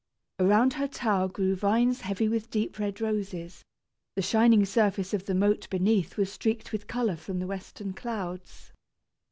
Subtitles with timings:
[0.39, 3.63] Around her tower grew vines heavy with deep red roses;
[4.15, 8.73] the shining surface of the moat beneath was streaked with color from the western clouds.